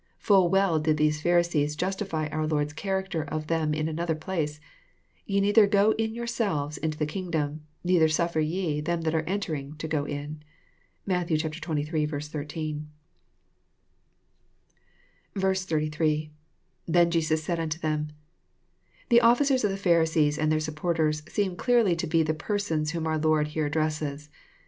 [0.17, 4.59] Full well did these Pharisees justify our Lord's character of them In another place:
[4.93, 9.75] '< Ye neither go in yourselves into the kingdom: neither suffer ye them that are entering
[9.75, 10.41] to go in."
[11.05, 11.85] (Matt, xxili.
[11.85, 12.89] 13.)
[15.37, 16.31] 83.—
[16.87, 18.09] {^Then said Jesus unto ^em.]
[19.09, 23.19] The officers of the Pharisees and their supporters seemclearly to be the persons whom our
[23.19, 24.31] Lord here addresses.